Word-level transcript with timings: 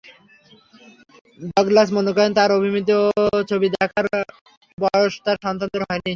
Douglas 1.49 1.89
মনে 1.97 2.11
করেন, 2.15 2.31
তাঁর 2.37 2.49
অভিনীত 2.57 2.91
ছবি 3.49 3.67
দেখার 3.75 4.05
বয়স 4.77 5.13
তাঁর 5.25 5.37
সন্তানদের 5.45 5.81
হয়নি। 5.87 6.09